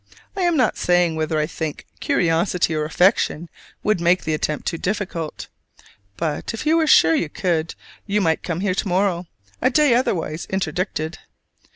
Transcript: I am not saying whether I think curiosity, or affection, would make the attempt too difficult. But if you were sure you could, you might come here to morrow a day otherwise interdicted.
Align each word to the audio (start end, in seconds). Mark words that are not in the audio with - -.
I 0.35 0.41
am 0.41 0.57
not 0.57 0.77
saying 0.79 1.15
whether 1.15 1.37
I 1.37 1.45
think 1.45 1.85
curiosity, 1.99 2.73
or 2.73 2.85
affection, 2.85 3.49
would 3.83 4.01
make 4.01 4.23
the 4.23 4.33
attempt 4.33 4.65
too 4.67 4.79
difficult. 4.79 5.47
But 6.17 6.55
if 6.55 6.65
you 6.65 6.77
were 6.77 6.87
sure 6.87 7.13
you 7.13 7.29
could, 7.29 7.75
you 8.07 8.19
might 8.19 8.41
come 8.41 8.61
here 8.61 8.73
to 8.73 8.87
morrow 8.87 9.27
a 9.61 9.69
day 9.69 9.93
otherwise 9.93 10.47
interdicted. 10.49 11.19